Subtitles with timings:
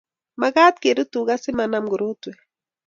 [0.39, 2.37] Makat kerut tuga si manam korotwek